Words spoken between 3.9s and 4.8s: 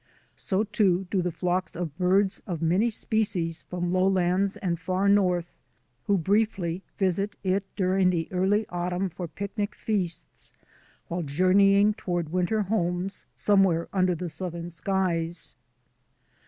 lowlands and